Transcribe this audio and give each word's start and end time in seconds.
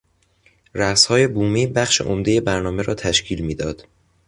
رقصهای 0.75 1.27
بومی 1.27 1.67
بخش 1.67 2.01
عمده 2.01 2.41
برنامه 2.41 2.83
را 2.83 2.95
تشکیل 2.95 3.41
میداد. 3.45 3.87